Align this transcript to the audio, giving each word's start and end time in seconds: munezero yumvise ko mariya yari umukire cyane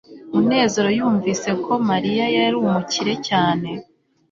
munezero 0.35 0.89
yumvise 0.97 1.49
ko 1.63 1.71
mariya 1.89 2.25
yari 2.35 2.55
umukire 2.63 3.13
cyane 3.27 3.69